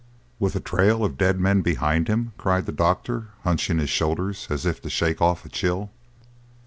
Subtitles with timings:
[0.39, 4.65] "With a trail of dead men behind him?" cried the doctor, hunching his shoulders as
[4.65, 5.91] if to shake off a chill.